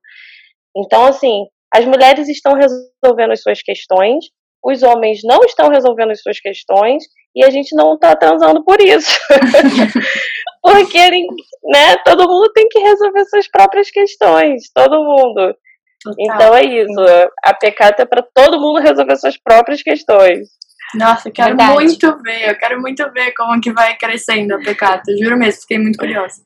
[0.76, 4.26] Então, assim, as mulheres estão resolvendo as suas questões,
[4.64, 7.04] os homens não estão resolvendo as suas questões
[7.36, 9.18] e a gente não está transando por isso.
[10.72, 15.56] Porque, né, todo mundo tem que resolver suas próprias questões, todo mundo.
[16.04, 16.16] Total.
[16.20, 17.06] Então é isso.
[17.44, 20.50] A pecata é para todo mundo resolver suas próprias questões.
[20.96, 21.74] Nossa, eu quero Verdade.
[21.74, 25.12] muito ver, eu quero muito ver como que vai crescendo a pecata.
[25.18, 26.42] Juro mesmo, fiquei muito curiosa.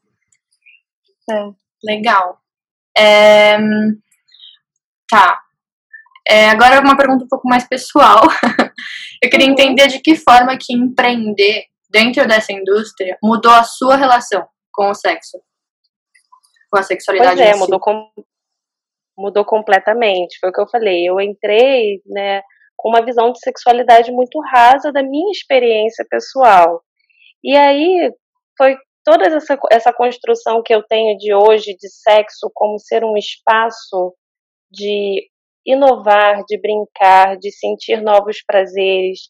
[1.29, 1.49] É.
[1.83, 2.39] Legal.
[2.97, 3.57] É...
[5.09, 5.39] Tá.
[6.27, 8.21] É, agora uma pergunta um pouco mais pessoal.
[9.21, 9.53] eu queria uhum.
[9.53, 14.95] entender de que forma que empreender dentro dessa indústria mudou a sua relação com o
[14.95, 15.39] sexo,
[16.71, 17.37] com a sexualidade.
[17.37, 18.11] Pois é, mudou, com,
[19.17, 20.39] mudou completamente.
[20.39, 21.07] Foi o que eu falei.
[21.07, 22.41] Eu entrei, né,
[22.77, 26.81] com uma visão de sexualidade muito rasa da minha experiência pessoal.
[27.43, 28.11] E aí
[28.57, 33.17] foi toda essa, essa construção que eu tenho de hoje de sexo como ser um
[33.17, 34.15] espaço
[34.71, 35.27] de
[35.65, 39.29] inovar, de brincar, de sentir novos prazeres,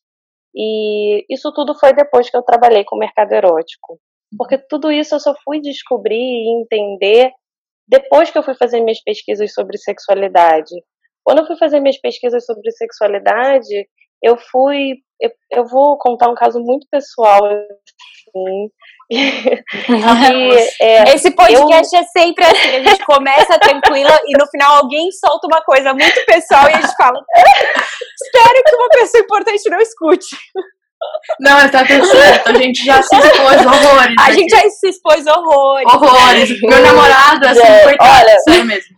[0.55, 3.99] e isso tudo foi depois que eu trabalhei com o mercado erótico.
[4.37, 7.31] Porque tudo isso eu só fui descobrir e entender
[7.87, 10.73] depois que eu fui fazer minhas pesquisas sobre sexualidade.
[11.23, 13.87] Quando eu fui fazer minhas pesquisas sobre sexualidade,
[14.23, 14.95] eu fui.
[15.19, 17.41] Eu, eu vou contar um caso muito pessoal.
[18.31, 18.69] Assim.
[19.11, 22.01] e, é, Esse podcast eu...
[22.01, 26.25] é sempre assim: a gente começa tranquila e no final alguém solta uma coisa muito
[26.25, 27.19] pessoal e a gente fala.
[28.23, 30.35] Espero que uma pessoa importante não escute.
[31.39, 32.49] Não, está tudo certo.
[32.49, 34.15] A gente já se expôs horrores.
[34.19, 34.33] A aqui.
[34.33, 35.93] gente já se expôs horrores.
[35.93, 36.61] Horrores.
[36.61, 38.25] Meu namorado, assim, é, coitado.
[38.25, 38.39] Olha...
[38.39, 38.95] Sério mesmo.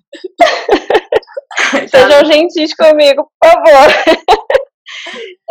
[1.89, 3.93] Sejam gentis comigo, por favor.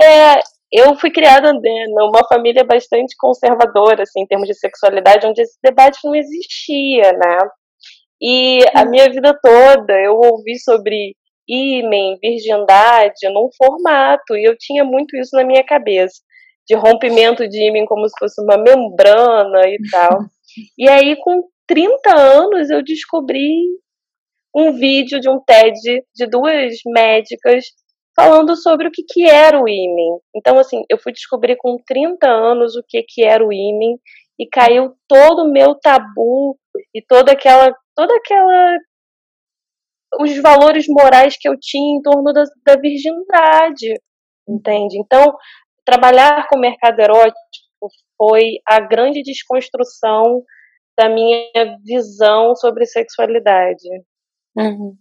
[0.00, 0.40] É,
[0.72, 5.58] eu fui criada né, numa família bastante conservadora, assim, em termos de sexualidade, onde esse
[5.62, 7.38] debate não existia, né?
[8.20, 11.14] E a minha vida toda eu ouvi sobre
[11.46, 16.14] ímen, virgindade, num formato, e eu tinha muito isso na minha cabeça,
[16.66, 20.20] de rompimento de ímen como se fosse uma membrana e tal.
[20.78, 23.66] E aí, com 30 anos, eu descobri
[24.54, 27.64] um vídeo de um TED de duas médicas
[28.14, 30.18] falando sobre o que, que era o ímen.
[30.34, 33.98] Então, assim, eu fui descobrir com 30 anos o que, que era o ímen
[34.38, 36.58] e caiu todo o meu tabu
[36.94, 38.76] e toda aquela toda aquela
[40.20, 43.94] os valores morais que eu tinha em torno da, da virgindade,
[44.46, 44.98] entende?
[44.98, 45.34] Então,
[45.84, 47.38] trabalhar com o mercado erótico
[48.18, 50.42] foi a grande desconstrução
[50.98, 53.88] da minha visão sobre sexualidade.
[54.54, 54.96] Uhum.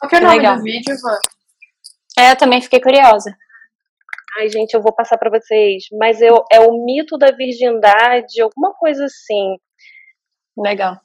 [0.00, 0.56] Qual que é o nome Legal.
[0.56, 1.37] do vídeo, Ivan?
[2.18, 3.36] É, eu também fiquei curiosa.
[4.38, 5.84] Ai, gente, eu vou passar para vocês.
[5.92, 9.56] Mas eu, é o mito da virgindade, alguma coisa assim.
[10.56, 10.96] Legal.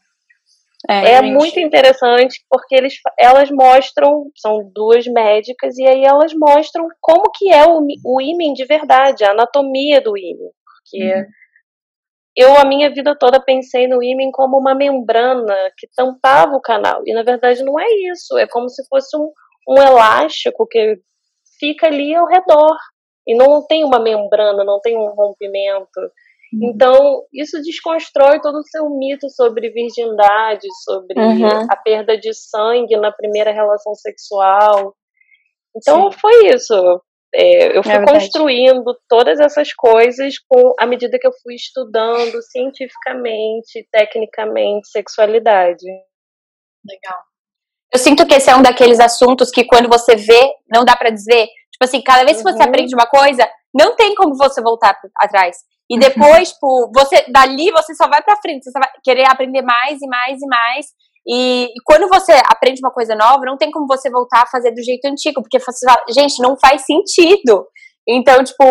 [0.90, 6.88] É, é muito interessante porque eles, elas mostram, são duas médicas, e aí elas mostram
[7.00, 10.52] como que é o, o ímen de verdade, a anatomia do ímen.
[10.66, 11.26] Porque uhum.
[12.36, 17.02] eu, a minha vida toda, pensei no ímen como uma membrana que tampava o canal.
[17.06, 18.38] E na verdade não é isso.
[18.38, 19.32] É como se fosse um,
[19.68, 20.98] um elástico que
[21.60, 22.78] fica ali ao redor.
[23.26, 26.00] E não tem uma membrana, não tem um rompimento.
[26.54, 26.72] Uhum.
[26.74, 31.68] Então, isso desconstrói todo o seu mito sobre virgindade, sobre uhum.
[31.70, 34.94] a perda de sangue na primeira relação sexual.
[35.76, 36.18] Então, Sim.
[36.20, 37.02] foi isso.
[37.36, 42.40] É, eu fui é construindo todas essas coisas com à medida que eu fui estudando
[42.44, 45.88] cientificamente, tecnicamente, sexualidade.
[46.88, 47.24] Legal.
[47.94, 51.12] Eu sinto que esse é um daqueles assuntos que quando você vê, não dá para
[51.12, 51.46] dizer.
[51.72, 52.68] Tipo assim, cada vez que você uhum.
[52.68, 55.58] aprende uma coisa, não tem como você voltar atrás.
[55.90, 60.02] E depois, tipo, você dali você só vai para frente, você vai querer aprender mais
[60.02, 60.86] e mais e mais.
[61.26, 64.72] E, e, quando você aprende uma coisa nova, não tem como você voltar a fazer
[64.72, 67.66] do jeito antigo, porque você fala, gente, não faz sentido.
[68.08, 68.64] Então, tipo,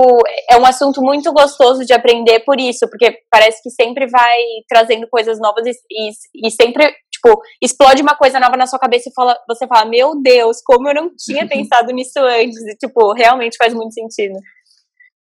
[0.50, 5.06] é um assunto muito gostoso de aprender por isso, porque parece que sempre vai trazendo
[5.08, 9.14] coisas novas e, e, e sempre, tipo, explode uma coisa nova na sua cabeça e
[9.14, 12.60] fala, você fala, meu Deus, como eu não tinha pensado nisso antes.
[12.66, 14.38] E, tipo, realmente faz muito sentido.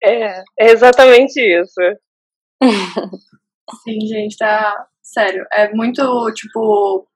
[0.03, 1.81] É, é exatamente isso.
[3.83, 4.87] Sim, gente, tá.
[5.01, 7.07] Sério, é muito, tipo.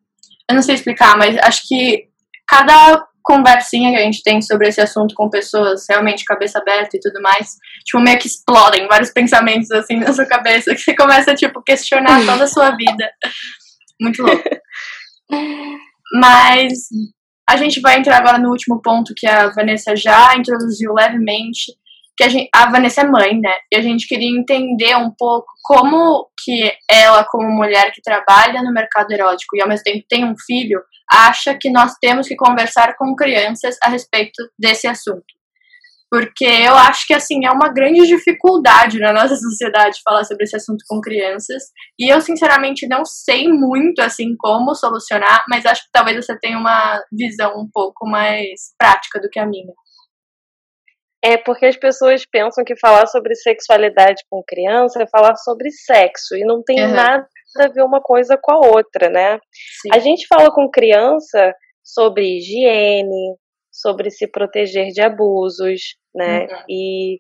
[0.49, 2.10] Eu não sei explicar, mas acho que
[2.47, 6.99] cada conversinha que a gente tem sobre esse assunto com pessoas realmente cabeça aberta e
[6.99, 11.33] tudo mais, tipo, meio que explodem vários pensamentos assim na sua cabeça, que você começa,
[11.33, 13.11] tipo, questionar toda a sua vida.
[13.99, 14.43] Muito louco.
[16.13, 16.71] Mas
[17.49, 21.73] a gente vai entrar agora no último ponto que a Vanessa já introduziu levemente,
[22.17, 23.54] que a, gente, a Vanessa é mãe, né?
[23.71, 28.73] E a gente queria entender um pouco como que ela, como mulher que trabalha no
[28.73, 32.95] mercado erótico e ao mesmo tempo tem um filho, acha que nós temos que conversar
[32.97, 35.25] com crianças a respeito desse assunto.
[36.10, 40.56] Porque eu acho que, assim, é uma grande dificuldade na nossa sociedade falar sobre esse
[40.56, 41.63] assunto com crianças.
[41.99, 46.58] E eu, sinceramente, não sei muito, assim, como solucionar, mas acho que talvez você tenha
[46.58, 49.73] uma visão um pouco mais prática do que a minha.
[51.25, 56.35] É porque as pessoas pensam que falar sobre sexualidade com criança é falar sobre sexo
[56.35, 56.93] e não tem uhum.
[56.93, 59.39] nada a ver uma coisa com a outra, né?
[59.81, 59.89] Sim.
[59.91, 61.51] A gente fala com criança
[61.83, 63.35] sobre higiene,
[63.71, 66.41] sobre se proteger de abusos, né?
[66.45, 66.63] Uhum.
[66.69, 67.19] E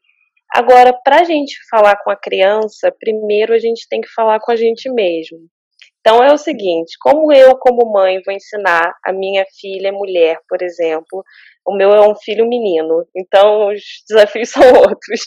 [0.53, 4.51] agora, para a gente falar com a criança, primeiro a gente tem que falar com
[4.51, 5.39] a gente mesmo.
[5.99, 10.61] Então é o seguinte, como eu, como mãe, vou ensinar a minha filha mulher, por
[10.61, 11.23] exemplo,
[11.65, 15.21] o meu é um filho menino, então os desafios são outros.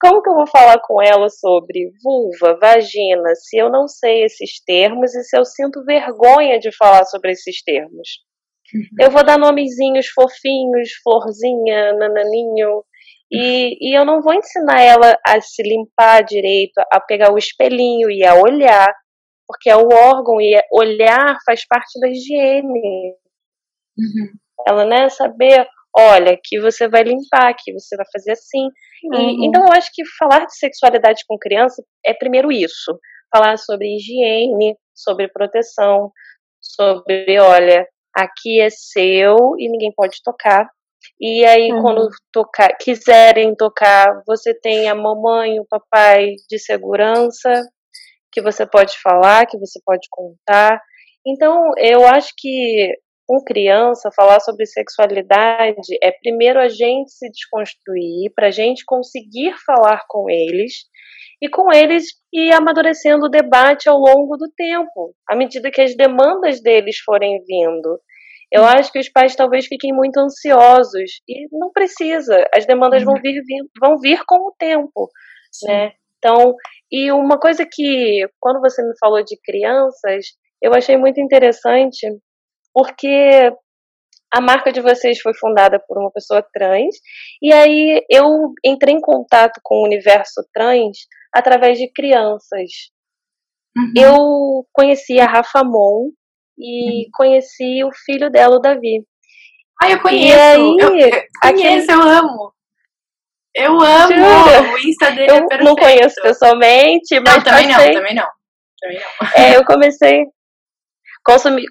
[0.00, 4.62] Como que eu vou falar com ela sobre vulva, vagina, se eu não sei esses
[4.64, 8.08] termos e se eu sinto vergonha de falar sobre esses termos?
[8.74, 9.04] Uhum.
[9.04, 12.84] Eu vou dar nomezinhos fofinhos, florzinha, nananinho,
[13.30, 18.10] e, e eu não vou ensinar ela a se limpar direito, a pegar o espelhinho
[18.10, 18.92] e a olhar,
[19.46, 23.14] porque é o órgão e olhar faz parte da higiene.
[23.98, 24.32] Uhum.
[24.66, 28.68] Ela, né, saber, olha, que você vai limpar, que você vai fazer assim.
[29.04, 29.14] Uhum.
[29.14, 32.98] E, então eu acho que falar de sexualidade com criança é primeiro isso.
[33.34, 36.10] Falar sobre higiene, sobre proteção,
[36.60, 40.68] sobre, olha, aqui é seu e ninguém pode tocar.
[41.20, 41.82] E aí, uhum.
[41.82, 47.62] quando tocar, quiserem tocar, você tem a mamãe, o papai de segurança,
[48.32, 50.80] que você pode falar, que você pode contar.
[51.26, 52.94] Então, eu acho que
[53.30, 59.54] com criança, falar sobre sexualidade é primeiro a gente se desconstruir, para a gente conseguir
[59.64, 60.72] falar com eles
[61.40, 65.96] e com eles ir amadurecendo o debate ao longo do tempo, à medida que as
[65.96, 68.00] demandas deles forem vindo.
[68.50, 73.14] Eu acho que os pais talvez fiquem muito ansiosos e não precisa, as demandas vão
[73.14, 73.20] uhum.
[73.22, 73.42] vir,
[73.80, 75.08] vão vir com o tempo,
[75.52, 75.68] Sim.
[75.68, 75.92] né?
[76.18, 76.56] Então,
[76.90, 80.26] e uma coisa que, quando você me falou de crianças,
[80.60, 82.08] eu achei muito interessante,
[82.72, 83.52] porque
[84.32, 86.94] a marca de vocês foi fundada por uma pessoa trans,
[87.42, 90.98] e aí eu entrei em contato com o universo trans
[91.32, 92.70] através de crianças.
[93.76, 93.92] Uhum.
[93.96, 96.10] Eu conheci a Rafa Mon
[96.58, 97.10] e uhum.
[97.14, 99.04] conheci o filho dela, o Davi.
[99.82, 100.36] Ah, eu conheço!
[100.36, 101.92] E aí, eu, eu conheço, aquele...
[101.92, 102.52] eu amo!
[103.54, 104.12] Eu amo!
[104.12, 104.74] Jura?
[104.74, 105.64] O Insta dele é eu é perfeito.
[105.64, 108.28] não conheço pessoalmente, mas não, também não, também não.
[108.80, 109.42] Também não.
[109.42, 110.24] É, eu comecei
[111.24, 111.64] consumi,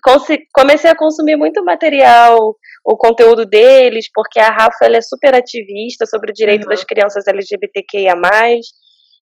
[0.54, 6.06] comecei a consumir muito material, o conteúdo deles, porque a Rafa ela é super ativista
[6.06, 6.70] sobre o direito uhum.
[6.70, 8.16] das crianças LGBTQIA+.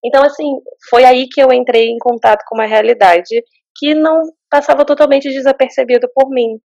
[0.06, 0.60] Então, assim,
[0.90, 3.44] foi aí que eu entrei em contato com uma realidade
[3.78, 6.60] que não passava totalmente desapercebido por mim.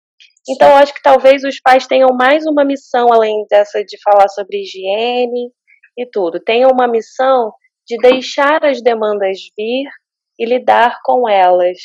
[0.49, 4.63] Então, acho que talvez os pais tenham mais uma missão além dessa de falar sobre
[4.63, 5.53] higiene,
[5.99, 6.39] e tudo.
[6.41, 7.53] Tenha uma missão
[7.87, 9.89] de deixar as demandas vir
[10.39, 11.77] e lidar com elas.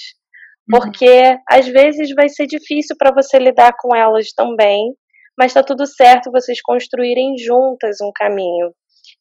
[0.72, 0.80] Uhum.
[0.80, 4.93] Porque às vezes vai ser difícil para você lidar com elas também,
[5.38, 8.72] mas está tudo certo vocês construírem juntas um caminho.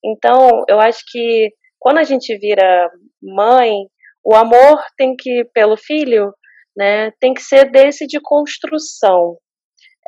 [0.05, 2.90] Então, eu acho que quando a gente vira
[3.22, 3.72] mãe,
[4.24, 6.32] o amor tem que pelo filho,
[6.76, 9.36] né, tem que ser desse de construção.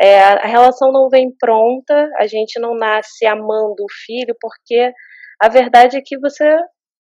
[0.00, 4.92] É, a relação não vem pronta, a gente não nasce amando o filho, porque
[5.40, 6.44] a verdade é que você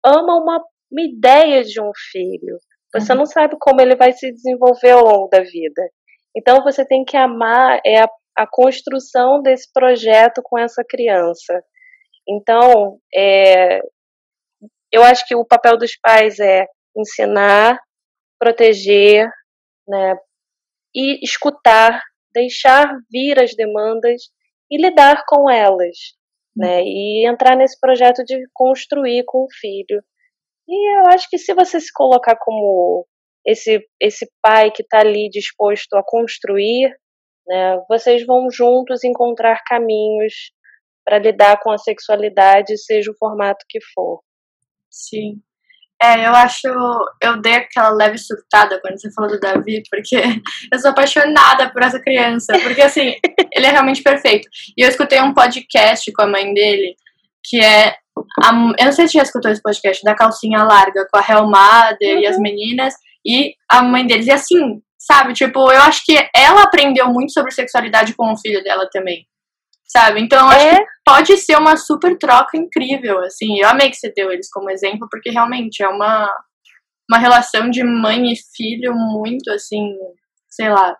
[0.04, 2.58] ama uma, uma ideia de um filho.
[2.94, 3.18] Você uhum.
[3.18, 5.82] não sabe como ele vai se desenvolver ao longo da vida.
[6.36, 11.62] Então você tem que amar é a, a construção desse projeto com essa criança.
[12.28, 13.80] Então, é,
[14.92, 16.66] eu acho que o papel dos pais é
[16.96, 17.78] ensinar,
[18.38, 19.28] proteger,
[19.86, 20.16] né,
[20.94, 22.00] e escutar,
[22.32, 24.22] deixar vir as demandas
[24.70, 25.96] e lidar com elas,
[26.56, 30.02] né, e entrar nesse projeto de construir com o filho.
[30.68, 33.06] E eu acho que se você se colocar como
[33.46, 36.90] esse, esse pai que está ali disposto a construir,
[37.46, 40.32] né, vocês vão juntos encontrar caminhos
[41.04, 44.20] para lidar com a sexualidade, seja o formato que for.
[44.90, 45.42] Sim.
[46.02, 46.68] É, eu acho.
[47.22, 50.16] Eu dei aquela leve surtada quando você falou do Davi, porque
[50.72, 52.52] eu sou apaixonada por essa criança.
[52.62, 53.14] Porque, assim,
[53.52, 54.48] ele é realmente perfeito.
[54.76, 56.94] E eu escutei um podcast com a mãe dele,
[57.44, 57.96] que é.
[58.42, 61.96] A, eu não sei se já escutou esse podcast, da calcinha larga, com a Helmada
[62.02, 62.18] uhum.
[62.18, 62.42] e as uhum.
[62.42, 62.94] meninas,
[63.26, 64.26] e a mãe deles.
[64.26, 65.32] E assim, sabe?
[65.32, 69.26] Tipo, eu acho que ela aprendeu muito sobre sexualidade com o filho dela também
[69.96, 70.20] sabe?
[70.20, 70.76] Então, acho é.
[70.76, 73.60] que pode ser uma super troca incrível, assim.
[73.60, 76.28] Eu amei que você deu eles como exemplo, porque realmente é uma,
[77.08, 79.94] uma relação de mãe e filho muito, assim,
[80.50, 80.96] sei lá,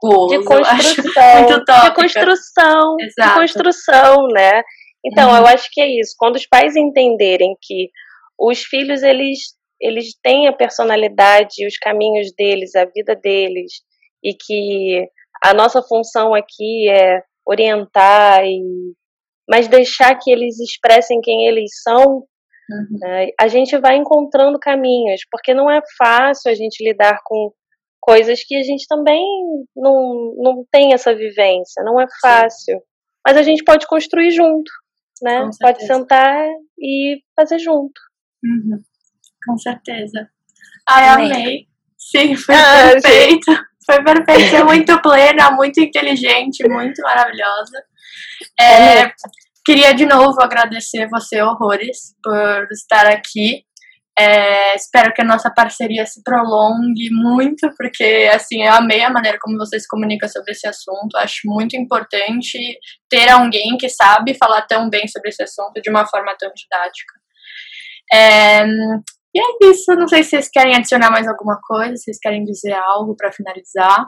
[0.00, 3.28] gozo, de construção, muito de construção, Exato.
[3.28, 4.62] de construção, né?
[5.04, 5.36] Então, uhum.
[5.36, 6.14] eu acho que é isso.
[6.18, 7.90] Quando os pais entenderem que
[8.38, 9.38] os filhos, eles,
[9.80, 13.72] eles têm a personalidade, os caminhos deles, a vida deles,
[14.22, 15.06] e que
[15.44, 18.60] a nossa função aqui é orientar e
[19.48, 22.98] mas deixar que eles expressem quem eles são, uhum.
[23.00, 27.52] né, a gente vai encontrando caminhos, porque não é fácil a gente lidar com
[28.00, 29.22] coisas que a gente também
[29.76, 32.76] não, não tem essa vivência, não é fácil.
[32.78, 32.84] Sim.
[33.26, 34.70] Mas a gente pode construir junto,
[35.22, 35.48] né?
[35.60, 36.46] Pode sentar
[36.78, 38.00] e fazer junto.
[38.44, 38.78] Uhum.
[39.46, 40.28] Com certeza.
[40.88, 41.32] Ai, amei.
[41.32, 41.66] amei.
[41.98, 43.50] Sim, foi ah, perfeito.
[43.52, 43.58] Sim.
[43.84, 47.84] Foi perfeita, é muito plena, muito inteligente, muito maravilhosa.
[48.60, 49.10] É,
[49.64, 53.64] queria de novo agradecer você, Horrores, por estar aqui.
[54.18, 59.38] É, espero que a nossa parceria se prolongue muito, porque assim, eu amei a maneira
[59.40, 61.16] como você se comunica sobre esse assunto.
[61.16, 62.58] Acho muito importante
[63.08, 67.14] ter alguém que sabe falar tão bem sobre esse assunto de uma forma tão didática.
[68.12, 68.66] É,
[69.34, 69.94] e é isso.
[69.94, 73.32] Não sei se vocês querem adicionar mais alguma coisa, se vocês querem dizer algo para
[73.32, 74.06] finalizar.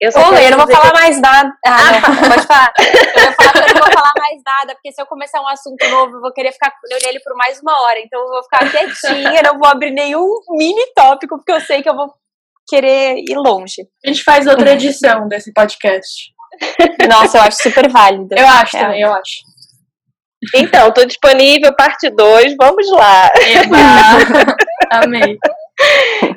[0.00, 1.00] Eu, só eu não vou falar que...
[1.00, 1.52] mais nada.
[1.66, 2.72] Ah, não, pode falar.
[2.78, 5.88] Eu vou falar eu não vou falar mais nada, porque se eu começar um assunto
[5.88, 6.72] novo, eu vou querer ficar
[7.04, 7.98] nele por mais uma hora.
[7.98, 11.88] Então eu vou ficar quietinha, não vou abrir nenhum mini tópico, porque eu sei que
[11.88, 12.14] eu vou
[12.68, 13.88] querer ir longe.
[14.04, 16.32] A gente faz outra edição desse podcast.
[17.08, 18.28] Nossa, eu acho super válido.
[18.36, 18.80] Eu acho é.
[18.80, 19.48] também, eu acho.
[20.54, 23.28] Então, tô disponível, parte 2, vamos lá.
[23.34, 23.76] Eba!
[25.02, 25.36] Amei.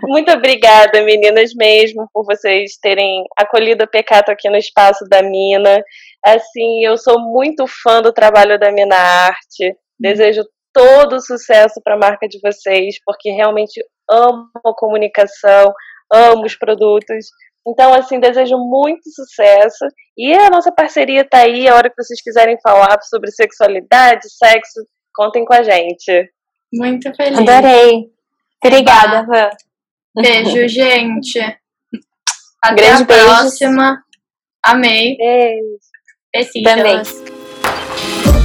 [0.04, 5.82] Muito obrigada, meninas, mesmo, por vocês terem acolhido a Pecato aqui no espaço da Mina.
[6.26, 9.76] Assim, eu sou muito fã do trabalho da Mina Arte.
[10.00, 15.74] Desejo todo o sucesso para a marca de vocês, porque realmente amo a comunicação,
[16.12, 17.28] amo os produtos.
[17.68, 19.86] Então, assim, desejo muito sucesso.
[20.18, 24.82] E a nossa parceria tá aí, a hora que vocês quiserem falar sobre sexualidade, sexo,
[25.14, 26.30] contem com a gente.
[26.74, 27.38] Muito feliz.
[27.38, 28.12] Adorei.
[28.64, 29.50] Obrigada, Van.
[30.16, 31.40] Beijo, gente.
[32.62, 33.84] Até Grande a próxima.
[33.84, 34.04] Beijos.
[34.64, 35.18] Amei.
[35.18, 35.80] Beijo.
[36.34, 37.10] Beijinhos.
[37.14, 38.41] Também.